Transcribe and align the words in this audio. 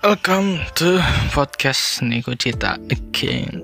Welcome 0.00 0.64
to 0.80 0.96
podcast 1.36 2.00
Niko 2.00 2.32
Cita 2.32 2.80
again. 2.88 3.60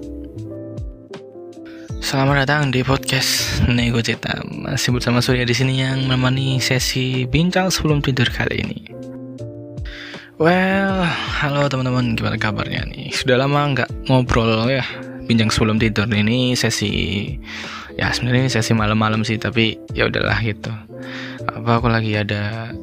Selamat 2.04 2.44
datang 2.44 2.68
di 2.68 2.84
podcast 2.84 3.64
Nego 3.64 4.04
Cita. 4.04 4.44
Masih 4.44 4.92
bersama 4.92 5.24
Surya 5.24 5.48
di 5.48 5.56
sini 5.56 5.80
yang 5.80 6.04
menemani 6.04 6.60
sesi 6.60 7.24
bincang 7.24 7.72
sebelum 7.72 8.04
tidur 8.04 8.28
kali 8.28 8.60
ini. 8.60 8.80
Well, 10.36 11.08
halo 11.40 11.72
teman-teman, 11.72 12.20
gimana 12.20 12.36
kabarnya 12.36 12.84
nih? 12.84 13.16
Sudah 13.16 13.40
lama 13.40 13.72
nggak 13.72 14.12
ngobrol 14.12 14.68
ya, 14.68 14.84
bincang 15.24 15.48
sebelum 15.48 15.80
tidur 15.80 16.04
ini 16.12 16.52
sesi 16.52 17.32
ya 17.96 18.12
sebenarnya 18.12 18.60
sesi 18.60 18.76
malam-malam 18.76 19.24
sih, 19.24 19.40
tapi 19.40 19.80
ya 19.96 20.04
udahlah 20.04 20.36
gitu. 20.44 20.68
Apa 21.48 21.80
aku 21.80 21.88
lagi 21.88 22.12
ada 22.12 22.76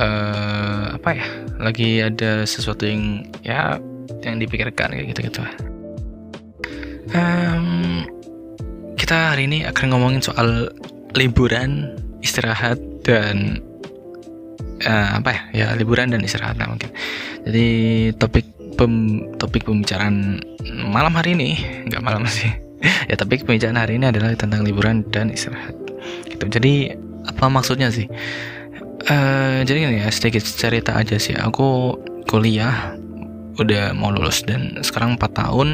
uh, 0.00 0.96
apa 0.96 1.10
ya 1.12 1.26
lagi 1.60 2.00
ada 2.00 2.44
sesuatu 2.48 2.84
yang 2.84 3.26
ya 3.44 3.80
yang 4.24 4.40
dipikirkan 4.40 4.92
kayak 4.92 5.12
gitu 5.12 5.32
gitu 5.32 5.40
um, 7.14 8.02
kita 8.96 9.36
hari 9.36 9.46
ini 9.46 9.62
akan 9.68 9.86
ngomongin 9.92 10.22
soal 10.24 10.66
liburan 11.14 11.94
istirahat 12.24 12.80
dan 13.06 13.62
uh, 14.82 15.08
apa 15.22 15.30
ya 15.30 15.42
ya 15.54 15.66
liburan 15.78 16.10
dan 16.10 16.20
istirahat 16.26 16.58
lah 16.58 16.68
mungkin. 16.68 16.90
Jadi 17.46 17.66
topik 18.18 18.46
pem, 18.74 19.22
topik 19.38 19.64
pembicaraan 19.64 20.42
malam 20.90 21.14
hari 21.14 21.38
ini 21.38 21.50
nggak 21.86 22.02
malam 22.02 22.26
sih. 22.36 22.50
Ya 23.06 23.14
topik 23.14 23.46
pembicaraan 23.46 23.78
hari 23.78 23.96
ini 23.96 24.10
adalah 24.10 24.34
tentang 24.34 24.66
liburan 24.66 25.06
dan 25.14 25.30
istirahat. 25.30 25.72
Gitu. 26.26 26.44
Jadi 26.50 26.74
apa 27.26 27.46
maksudnya 27.50 27.90
sih 27.90 28.06
Uh, 29.06 29.62
jadi 29.62 29.86
gini 29.86 29.96
ya 30.02 30.10
sedikit 30.10 30.42
cerita 30.42 30.98
aja 30.98 31.14
sih. 31.18 31.38
Aku 31.38 31.94
kuliah 32.26 32.98
udah 33.56 33.94
mau 33.94 34.10
lulus 34.10 34.42
dan 34.42 34.82
sekarang 34.82 35.14
4 35.14 35.30
tahun. 35.30 35.68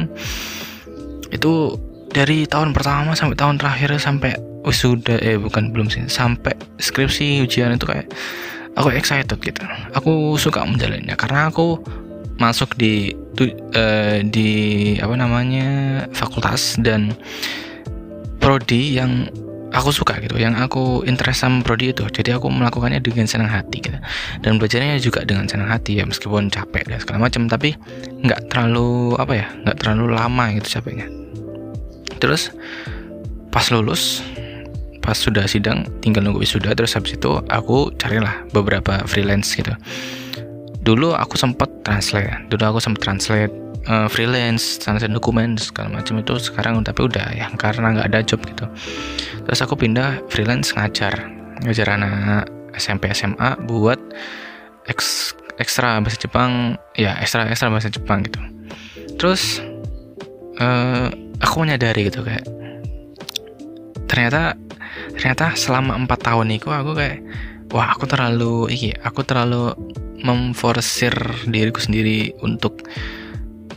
Itu 1.33 1.81
dari 2.13 2.45
tahun 2.45 2.77
pertama 2.77 3.17
sampai 3.17 3.33
tahun 3.33 3.57
terakhir 3.57 3.97
sampai 3.97 4.37
wisuda 4.61 5.17
eh 5.17 5.41
bukan 5.41 5.73
belum 5.73 5.89
sih. 5.89 6.05
Sampai 6.05 6.53
skripsi 6.77 7.41
ujian 7.41 7.73
itu 7.73 7.89
kayak 7.89 8.13
aku 8.77 8.93
excited 8.93 9.41
gitu. 9.41 9.65
Aku 9.97 10.37
suka 10.37 10.61
menjalannya 10.61 11.17
karena 11.17 11.49
aku 11.49 11.81
masuk 12.37 12.77
di 12.77 13.13
uh, 13.73 14.21
di 14.25 14.49
apa 14.97 15.15
namanya 15.17 15.69
fakultas 16.13 16.77
dan 16.81 17.13
prodi 18.41 18.97
yang 18.97 19.29
aku 19.73 19.89
suka 19.89 20.21
gitu. 20.21 20.37
Yang 20.37 20.69
aku 20.69 21.03
interest 21.03 21.43
sama 21.43 21.65
prodi 21.65 21.91
itu. 21.91 22.05
Jadi 22.05 22.31
aku 22.31 22.47
melakukannya 22.47 23.01
dengan 23.01 23.25
senang 23.25 23.49
hati 23.49 23.81
gitu. 23.81 23.97
Dan 24.45 24.61
belajarnya 24.61 25.01
juga 25.01 25.25
dengan 25.25 25.49
senang 25.49 25.67
hati 25.67 25.99
ya 25.99 26.05
meskipun 26.05 26.53
capek 26.53 26.87
dan 26.87 27.01
segala 27.01 27.27
macam. 27.27 27.49
Tapi 27.49 27.73
nggak 28.23 28.53
terlalu 28.53 29.17
apa 29.17 29.33
ya 29.33 29.47
nggak 29.65 29.77
terlalu 29.81 30.13
lama 30.13 30.45
gitu 30.61 30.79
capeknya. 30.79 31.09
Terus 32.21 32.53
pas 33.49 33.65
lulus 33.73 34.21
pas 35.03 35.19
sudah 35.19 35.43
sidang 35.43 35.83
tinggal 35.99 36.23
nunggu 36.23 36.47
wisuda 36.47 36.71
terus 36.71 36.95
habis 36.95 37.19
itu 37.19 37.35
aku 37.51 37.91
carilah 37.99 38.47
beberapa 38.55 39.03
freelance 39.03 39.51
gitu. 39.51 39.75
Dulu 40.83 41.11
aku 41.11 41.35
sempat 41.35 41.67
translate. 41.83 42.47
Dulu 42.47 42.63
aku 42.75 42.79
sempat 42.79 43.03
translate 43.03 43.62
uh, 43.87 44.07
freelance 44.07 44.79
translate 44.79 45.11
dokumen 45.11 45.55
segala 45.59 45.99
macam 46.01 46.19
itu 46.19 46.33
sekarang 46.39 46.83
tapi 46.83 47.07
udah 47.07 47.27
ya 47.35 47.47
karena 47.55 47.95
nggak 47.99 48.07
ada 48.11 48.19
job 48.23 48.39
gitu. 48.43 48.65
Terus 49.43 49.59
aku 49.63 49.75
pindah 49.75 50.23
freelance 50.31 50.75
ngajar 50.75 51.13
ngajar 51.63 51.87
anak 51.95 52.47
SMP 52.75 53.11
SMA 53.13 53.55
buat 53.69 53.99
eks, 54.89 55.37
ekstra 55.61 56.01
bahasa 56.01 56.17
Jepang 56.19 56.75
ya 56.97 57.15
ekstra 57.19 57.47
ekstra 57.47 57.69
bahasa 57.71 57.89
Jepang 57.91 58.25
gitu. 58.25 58.39
Terus 59.19 59.61
uh, 60.59 61.07
aku 61.39 61.55
menyadari 61.63 62.07
gitu 62.09 62.23
kayak 62.23 62.43
ternyata 64.07 64.57
ternyata 65.17 65.57
selama 65.57 65.97
empat 65.97 66.19
tahun 66.25 66.53
itu 66.53 66.69
aku 66.69 66.93
kayak 66.93 67.21
wah 67.73 67.93
aku 67.93 68.05
terlalu 68.05 68.69
iki 68.69 68.93
aku 69.01 69.25
terlalu 69.25 69.73
memforsir 70.23 71.11
diriku 71.49 71.81
sendiri 71.81 72.31
untuk 72.45 72.85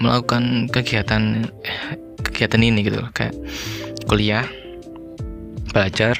melakukan 0.02 0.68
kegiatan 0.70 1.48
kegiatan 2.20 2.60
ini 2.60 2.84
gitu 2.84 3.00
kayak 3.16 3.34
kuliah 4.06 4.44
belajar 5.72 6.16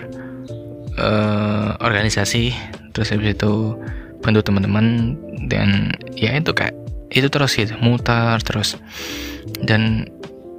uh, 1.01 1.77
organisasi 1.81 2.53
terus 2.93 3.13
habis 3.13 3.37
itu 3.37 3.77
bantu 4.25 4.41
teman-teman 4.43 5.17
dan 5.47 5.93
ya 6.17 6.35
itu 6.37 6.51
kayak 6.57 6.75
itu 7.13 7.29
terus 7.31 7.55
gitu 7.55 7.77
mutar 7.79 8.43
terus. 8.43 8.75
Dan 9.63 10.11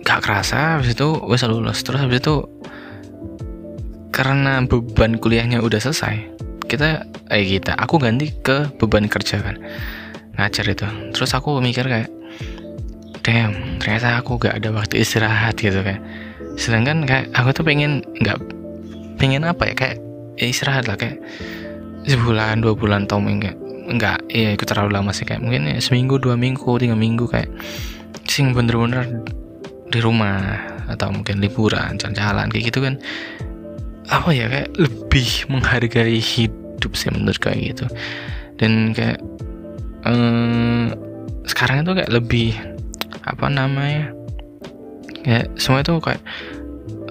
gak 0.07 0.23
kerasa 0.23 0.79
habis 0.79 0.95
itu 0.95 1.19
wes 1.27 1.43
lulus. 1.43 1.83
Terus 1.83 1.99
habis 1.99 2.23
itu 2.23 2.47
karena 4.15 4.63
beban 4.65 5.21
kuliahnya 5.21 5.61
udah 5.61 5.77
selesai 5.77 6.25
kita 6.65 7.05
eh 7.29 7.45
kita 7.45 7.77
aku 7.77 8.01
ganti 8.01 8.33
ke 8.33 8.65
beban 8.81 9.05
kerja 9.07 9.39
kan 9.39 9.61
ngajar 10.37 10.65
itu. 10.69 10.87
Terus 11.13 11.31
aku 11.37 11.61
mikir 11.61 11.85
kayak 11.85 12.09
damn 13.27 13.51
ternyata 13.83 14.23
aku 14.23 14.39
gak 14.39 14.63
ada 14.63 14.71
waktu 14.71 15.03
istirahat 15.03 15.59
gitu 15.59 15.83
kan 15.83 15.99
sedangkan 16.55 17.03
kayak 17.03 17.27
aku 17.35 17.51
tuh 17.51 17.67
pengen 17.67 18.01
nggak 18.23 18.39
pengen 19.19 19.43
apa 19.43 19.67
ya 19.67 19.75
kayak 19.75 19.97
ya 20.37 20.45
istirahat 20.47 20.85
lah 20.85 20.95
kayak. 20.95 21.19
Sebulan 22.07 22.63
dua 22.63 22.71
bulan 22.77 23.03
atau 23.03 23.19
enggak 23.19 23.57
enggak 23.87 24.19
iya 24.31 24.55
ikut 24.55 24.63
terlalu 24.63 24.95
lama 24.95 25.11
sih 25.11 25.27
kayak. 25.27 25.43
Mungkin 25.43 25.67
ya, 25.67 25.77
seminggu 25.83 26.21
dua 26.21 26.39
minggu 26.39 26.79
tiga 26.79 26.95
minggu 26.95 27.27
kayak. 27.27 27.51
Sing 28.29 28.55
bener-bener 28.55 29.25
di 29.91 29.99
rumah 29.99 30.61
atau 30.87 31.11
mungkin 31.11 31.43
liburan 31.43 31.99
jalan-jalan 31.99 32.47
kayak 32.47 32.63
gitu 32.71 32.79
kan. 32.85 32.95
Apa 34.07 34.31
ya 34.31 34.47
kayak 34.47 34.71
lebih 34.79 35.51
menghargai 35.51 36.15
hidup 36.15 36.95
sih 36.95 37.11
menurut 37.11 37.41
kayak 37.43 37.75
gitu. 37.75 37.85
Dan 38.55 38.95
kayak 38.95 39.19
eh, 40.07 40.87
sekarang 41.43 41.83
itu 41.83 41.91
kayak 41.91 42.11
lebih 42.13 42.55
apa 43.27 43.51
namanya? 43.51 44.15
Kayak 45.27 45.51
semua 45.59 45.83
itu 45.83 45.99
kayak 45.99 46.23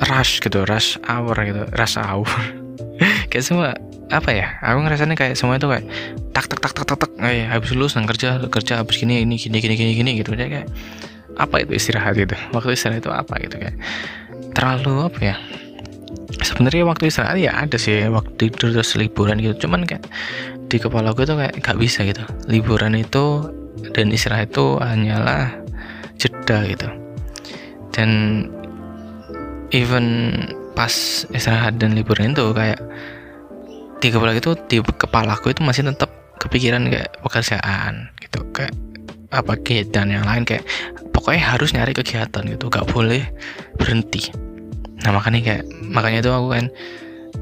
rush 0.09 0.41
gitu 0.41 0.65
rush 0.65 0.97
hour 1.05 1.37
gitu 1.45 1.63
rush 1.77 1.97
hour. 2.01 2.29
Kayak 3.29 3.45
semua 3.45 3.69
apa 4.09 4.31
ya? 4.33 4.57
Aku 4.65 4.81
ngerasanya 4.81 5.19
kayak 5.19 5.35
semua 5.37 5.61
itu 5.61 5.69
kayak 5.69 5.85
tak 6.33 6.49
tak 6.49 6.65
tak 6.65 6.73
tak 6.73 6.85
tak 6.89 6.99
tak. 7.05 7.11
Kayak 7.21 7.53
habis 7.53 7.71
lulus 7.77 7.93
dan 7.99 8.09
kerja 8.09 8.41
kerja 8.49 8.81
habis 8.81 8.97
gini 8.97 9.21
ini 9.21 9.37
gini 9.37 9.59
gini 9.61 9.75
gini 9.77 9.93
gini 9.93 10.11
gitu. 10.23 10.33
Jadi 10.33 10.63
kayak 10.63 10.69
apa 11.37 11.61
itu 11.61 11.77
istirahat 11.77 12.17
gitu 12.17 12.33
waktu 12.57 12.73
istirahat 12.73 13.05
itu 13.05 13.13
apa 13.13 13.35
gitu 13.43 13.61
kayak? 13.61 13.77
Terlalu 14.57 15.13
apa 15.13 15.19
ya? 15.21 15.37
Sebenarnya 16.41 16.89
waktu 16.89 17.13
istirahat 17.13 17.37
ya 17.37 17.53
ada 17.53 17.77
sih 17.77 18.09
waktu 18.09 18.33
tidur 18.49 18.73
terus 18.73 18.97
liburan 18.97 19.37
gitu. 19.43 19.69
Cuman 19.69 19.85
kayak 19.85 20.09
di 20.73 20.81
kepala 20.81 21.13
gue 21.13 21.25
tuh 21.29 21.37
kayak 21.37 21.61
gak 21.61 21.77
bisa 21.77 22.07
gitu. 22.07 22.25
Liburan 22.49 22.97
itu 22.97 23.45
dan 23.93 24.09
istirahat 24.09 24.55
itu 24.55 24.81
hanyalah 24.81 25.66
jeda 26.17 26.65
gitu. 26.69 26.89
Dan 27.93 28.11
even 29.73 30.33
pas 30.77 31.25
istirahat 31.33 31.81
dan 31.81 31.97
liburan 31.97 32.37
itu 32.37 32.53
kayak 32.53 32.81
di 33.97 34.13
kepala 34.13 34.37
itu 34.37 34.53
di 34.69 34.85
kepala 34.85 35.33
aku 35.41 35.57
itu 35.57 35.65
masih 35.65 35.89
tetap 35.89 36.13
kepikiran 36.37 36.85
kayak 36.93 37.17
pekerjaan 37.25 38.13
gitu 38.21 38.45
kayak 38.53 38.77
apa 39.33 39.57
kegiatan 39.57 40.07
yang 40.07 40.25
lain 40.29 40.45
kayak 40.45 40.63
pokoknya 41.17 41.43
harus 41.57 41.73
nyari 41.73 41.97
kegiatan 41.97 42.45
gitu 42.45 42.69
gak 42.69 42.87
boleh 42.93 43.25
berhenti. 43.81 44.31
Nah 45.03 45.17
makanya 45.17 45.41
kayak 45.43 45.65
makanya 45.81 46.19
itu 46.23 46.31
aku 46.31 46.49
kan 46.53 46.65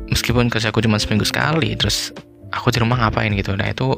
meskipun 0.09 0.47
kerjaku 0.49 0.79
cuma 0.87 1.03
seminggu 1.03 1.27
sekali 1.27 1.75
terus 1.75 2.15
aku 2.55 2.71
di 2.71 2.79
rumah 2.79 3.03
ngapain 3.03 3.35
gitu. 3.35 3.59
Nah 3.59 3.75
itu 3.75 3.93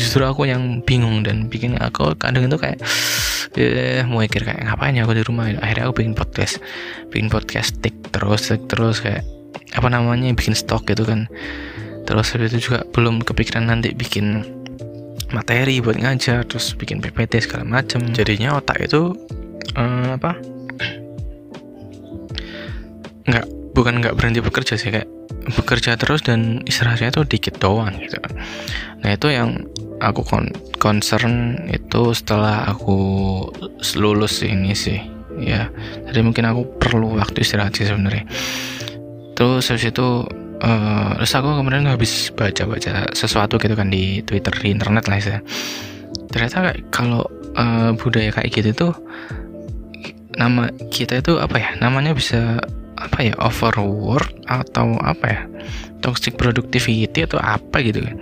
justru 0.00 0.24
aku 0.24 0.48
yang 0.48 0.80
bingung 0.82 1.20
dan 1.22 1.46
bikin 1.52 1.76
aku 1.76 2.16
kadang 2.16 2.48
itu 2.48 2.56
kayak 2.56 2.80
eh, 3.58 4.02
mau 4.08 4.24
mikir 4.24 4.44
kayak 4.44 4.64
ngapain 4.64 4.96
ya 4.96 5.04
aku 5.04 5.16
di 5.16 5.24
rumah 5.24 5.48
akhirnya 5.48 5.88
aku 5.88 6.04
bikin 6.04 6.14
podcast. 6.16 6.62
Bikin 7.12 7.28
podcast 7.28 7.78
tik 7.80 7.94
terus 8.12 8.48
tik 8.48 8.64
terus 8.68 9.04
kayak 9.04 9.24
apa 9.72 9.88
namanya 9.88 10.32
bikin 10.32 10.56
stok 10.56 10.88
gitu 10.88 11.04
kan. 11.04 11.28
Terus 12.08 12.34
habis 12.34 12.52
itu 12.56 12.72
juga 12.72 12.84
belum 12.92 13.22
kepikiran 13.22 13.68
nanti 13.68 13.94
bikin 13.94 14.42
materi 15.32 15.80
buat 15.80 15.96
ngajar 15.96 16.44
terus 16.44 16.76
bikin 16.76 17.00
PPT 17.00 17.40
segala 17.40 17.64
macam 17.64 18.04
jadinya 18.12 18.60
otak 18.60 18.84
itu 18.84 19.16
uh, 19.76 20.16
apa? 20.20 20.36
Nggak 23.24 23.46
bukan 23.72 23.94
nggak 24.04 24.14
berhenti 24.16 24.40
bekerja 24.44 24.76
sih 24.76 24.92
kayak 24.92 25.08
bekerja 25.42 25.98
terus 25.98 26.22
dan 26.22 26.62
istirahatnya 26.68 27.10
tuh 27.10 27.24
dikit 27.26 27.58
doang 27.58 27.96
gitu. 27.98 28.18
Nah 29.02 29.10
itu 29.10 29.26
yang 29.32 29.66
aku 30.02 30.26
kon 30.26 30.50
concern 30.82 31.62
itu 31.70 32.10
setelah 32.10 32.66
aku 32.66 32.98
lulus 33.94 34.42
ini 34.42 34.74
sih 34.74 34.98
ya. 35.38 35.70
Jadi 36.10 36.20
mungkin 36.20 36.44
aku 36.50 36.66
perlu 36.82 37.14
waktu 37.16 37.46
istirahat 37.46 37.78
sih 37.78 37.86
sebenarnya. 37.86 38.26
Terus 39.38 39.70
habis 39.70 39.86
itu 39.88 40.26
uh, 40.62 41.10
terus 41.16 41.32
aku 41.38 41.54
kemarin 41.62 41.86
habis 41.86 42.34
baca-baca 42.34 43.08
sesuatu 43.14 43.56
gitu 43.62 43.74
kan 43.78 43.88
di 43.88 44.20
Twitter 44.26 44.52
di 44.52 44.68
internet 44.74 45.06
lah 45.06 45.18
ya. 45.22 45.38
Ternyata 46.34 46.74
kalau 46.90 47.24
uh, 47.54 47.94
budaya 47.96 48.34
kayak 48.34 48.50
gitu 48.50 48.70
tuh 48.74 48.92
nama 50.34 50.68
kita 50.90 51.22
itu 51.22 51.38
apa 51.38 51.56
ya? 51.62 51.70
Namanya 51.78 52.12
bisa 52.12 52.58
apa 52.98 53.18
ya? 53.22 53.34
Overwork 53.38 54.34
atau 54.50 54.98
apa 55.00 55.26
ya? 55.30 55.42
Toxic 56.02 56.34
productivity 56.34 57.22
atau 57.22 57.38
apa 57.38 57.78
gitu 57.80 58.02
kan? 58.02 58.18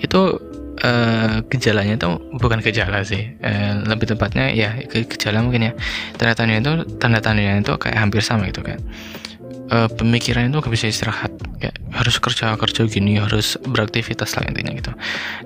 Itu 0.00 0.51
uh, 0.82 1.40
gejalanya 1.48 1.94
itu 1.96 2.08
bukan 2.36 2.58
gejala 2.60 3.06
sih 3.06 3.38
uh, 3.40 3.82
lebih 3.86 4.12
tepatnya 4.12 4.50
ya 4.52 4.76
gejala 4.90 5.40
mungkin 5.40 5.70
ya. 5.70 5.72
Tanda-tandanya 6.18 6.60
itu 6.60 6.72
tanda-tandanya 6.98 7.62
itu 7.62 7.72
kayak 7.78 7.96
hampir 7.96 8.20
sama 8.20 8.50
gitu 8.50 8.60
kan 8.66 8.82
uh, 9.72 9.88
pemikiran 9.88 10.52
itu 10.52 10.60
gak 10.60 10.72
bisa 10.72 10.86
istirahat 10.92 11.32
kayak 11.56 11.76
harus 11.96 12.20
kerja 12.20 12.54
kerja 12.54 12.82
gini 12.86 13.16
harus 13.16 13.56
beraktivitas 13.64 14.36
lah 14.36 14.44
intinya 14.46 14.72
gitu. 14.76 14.92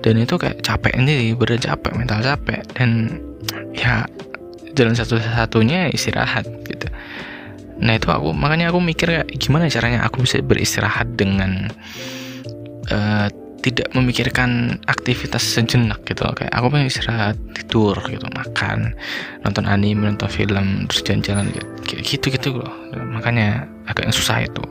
Dan 0.03 0.19
itu 0.19 0.35
kayak 0.35 0.59
capek 0.61 0.93
ini 0.99 1.31
bener 1.33 1.59
capek 1.61 1.95
mental 1.95 2.19
capek 2.19 2.61
dan 2.75 3.21
ya 3.71 4.03
jalan 4.75 4.93
satu-satunya 4.93 5.89
istirahat 5.95 6.45
gitu. 6.67 6.87
Nah 7.77 7.93
itu 7.95 8.09
aku 8.09 8.33
makanya 8.35 8.73
aku 8.73 8.81
mikir 8.81 9.07
kayak 9.09 9.29
gimana 9.37 9.69
caranya 9.71 10.03
aku 10.05 10.25
bisa 10.25 10.41
beristirahat 10.41 11.13
dengan 11.13 11.69
uh, 12.89 13.27
tidak 13.67 13.91
memikirkan 13.91 14.79
aktivitas 14.87 15.43
sejenak 15.43 15.99
gitu. 16.07 16.23
Loh 16.23 16.31
kayak 16.31 16.55
aku 16.55 16.71
pengen 16.71 16.87
istirahat 16.87 17.35
tidur 17.51 17.99
gitu 18.07 18.23
makan 18.31 18.95
nonton 19.43 19.67
anime 19.67 20.07
nonton 20.07 20.31
film 20.31 20.87
terus 20.87 21.03
jalan-jalan 21.03 21.51
gitu. 21.51 21.67
Gitu 21.99 22.25
gitu 22.31 22.49
loh. 22.63 22.71
Makanya 23.11 23.67
agak 23.87 24.15
susah 24.15 24.47
itu. 24.47 24.63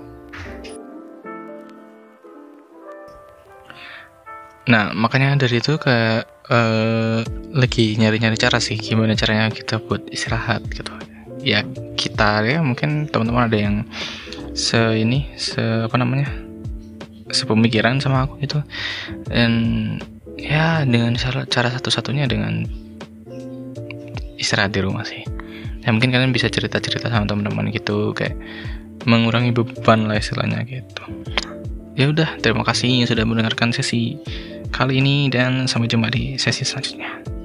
Nah 4.66 4.96
makanya 4.96 5.37
dari 5.38 5.62
itu 5.62 5.78
kayak 5.78 6.26
uh, 6.50 7.20
lagi 7.52 8.00
nyari-nyari 8.00 8.40
cara 8.40 8.58
sih. 8.58 8.81
Gimana 8.81 9.12
caranya 9.12 9.52
kita 9.52 9.78
buat 9.78 10.08
istirahat 10.08 10.64
gitu. 10.72 10.90
Ya 11.44 11.62
kita 11.94 12.42
ya 12.49 12.64
mungkin 12.64 13.12
teman-teman 13.12 13.52
ada 13.52 13.58
yang 13.60 13.76
se 14.56 14.81
ini 14.96 15.28
se 15.37 15.60
apa 15.84 16.00
namanya 16.00 16.45
sepemikiran 17.31 17.99
sama 17.99 18.26
aku 18.26 18.38
gitu 18.43 18.62
dan 19.26 19.52
ya 20.38 20.84
dengan 20.87 21.17
cara, 21.19 21.49
cara 21.49 21.69
satu-satunya 21.73 22.28
dengan 22.28 22.67
istirahat 24.37 24.73
di 24.76 24.81
rumah 24.84 25.02
sih. 25.02 25.25
Ya 25.82 25.94
mungkin 25.94 26.12
kalian 26.12 26.34
bisa 26.34 26.50
cerita-cerita 26.50 27.08
sama 27.08 27.25
teman-teman 27.25 27.70
gitu 27.70 28.12
kayak 28.12 28.37
mengurangi 29.06 29.55
beban 29.55 30.11
lah 30.11 30.19
istilahnya 30.19 30.67
gitu. 30.67 31.02
Ya 31.96 32.12
udah 32.12 32.37
terima 32.43 32.67
kasih 32.67 33.02
yang 33.02 33.08
sudah 33.08 33.25
mendengarkan 33.25 33.73
sesi 33.73 34.20
kali 34.75 35.00
ini 35.00 35.32
dan 35.32 35.64
sampai 35.70 35.88
jumpa 35.88 36.12
di 36.12 36.37
sesi 36.37 36.67
selanjutnya 36.67 37.35